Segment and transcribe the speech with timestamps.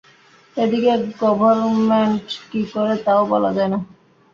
[0.57, 3.79] এ দিকে গবর্মেন্ট কী করে তাও বলা যায় না।